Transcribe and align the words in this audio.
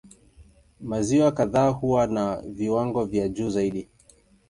Maziwa 0.81 1.31
kadhaa 1.31 1.69
huwa 1.69 2.07
na 2.07 2.41
viwango 2.47 3.05
vya 3.05 3.29
juu 3.29 3.49
zaidi. 3.49 3.89